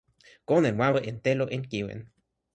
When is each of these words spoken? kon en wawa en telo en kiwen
kon 0.47 0.67
en 0.69 0.77
wawa 0.81 0.99
en 1.09 1.17
telo 1.25 1.45
en 1.55 1.63
kiwen 1.71 2.01